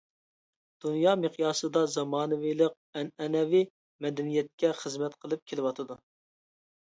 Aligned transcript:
دۇنيا 0.83 1.11
مىقياسىدا 1.23 1.81
زامانىۋىلىق، 1.95 2.73
ئەنئەنىۋى 3.01 3.61
مەدەنىيەتكە 4.05 4.73
خىزمەت 4.79 5.19
قىلىپ 5.27 5.45
كېلىۋاتىدۇ. 5.53 5.99